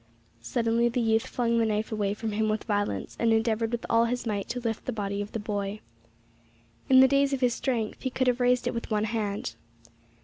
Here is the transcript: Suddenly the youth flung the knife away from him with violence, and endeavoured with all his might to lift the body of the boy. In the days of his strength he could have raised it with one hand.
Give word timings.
Suddenly 0.41 0.89
the 0.89 0.99
youth 0.99 1.27
flung 1.27 1.59
the 1.59 1.65
knife 1.67 1.91
away 1.91 2.15
from 2.15 2.31
him 2.31 2.49
with 2.49 2.63
violence, 2.63 3.15
and 3.19 3.31
endeavoured 3.31 3.71
with 3.71 3.85
all 3.87 4.05
his 4.05 4.25
might 4.25 4.49
to 4.49 4.59
lift 4.59 4.85
the 4.85 4.91
body 4.91 5.21
of 5.21 5.31
the 5.31 5.39
boy. 5.39 5.79
In 6.89 7.01
the 7.01 7.07
days 7.07 7.33
of 7.33 7.41
his 7.41 7.53
strength 7.53 8.01
he 8.01 8.09
could 8.09 8.25
have 8.25 8.39
raised 8.39 8.65
it 8.65 8.73
with 8.73 8.89
one 8.89 9.03
hand. 9.03 9.53